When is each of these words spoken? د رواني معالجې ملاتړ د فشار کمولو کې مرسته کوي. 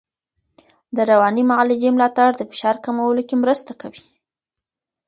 د 0.95 0.97
رواني 1.11 1.43
معالجې 1.51 1.89
ملاتړ 1.95 2.29
د 2.35 2.41
فشار 2.51 2.75
کمولو 2.85 3.21
کې 3.27 3.35
مرسته 3.43 3.71
کوي. 3.81 4.01